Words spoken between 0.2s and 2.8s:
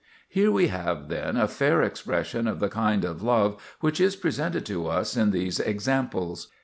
Here we have, then, a fair expression of the